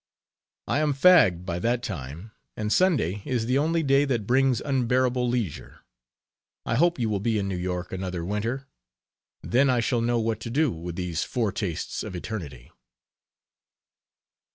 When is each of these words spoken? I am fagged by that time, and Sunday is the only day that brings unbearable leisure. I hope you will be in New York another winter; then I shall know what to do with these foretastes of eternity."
I 0.67 0.79
am 0.79 0.95
fagged 0.95 1.45
by 1.45 1.59
that 1.59 1.83
time, 1.83 2.31
and 2.57 2.73
Sunday 2.73 3.21
is 3.23 3.45
the 3.45 3.59
only 3.59 3.83
day 3.83 4.03
that 4.05 4.25
brings 4.25 4.59
unbearable 4.59 5.29
leisure. 5.29 5.81
I 6.65 6.73
hope 6.73 6.97
you 6.97 7.07
will 7.07 7.19
be 7.19 7.37
in 7.37 7.47
New 7.47 7.55
York 7.55 7.91
another 7.91 8.25
winter; 8.25 8.65
then 9.43 9.69
I 9.69 9.79
shall 9.79 10.01
know 10.01 10.17
what 10.19 10.39
to 10.39 10.49
do 10.49 10.71
with 10.71 10.95
these 10.95 11.23
foretastes 11.23 12.01
of 12.01 12.15
eternity." 12.15 12.71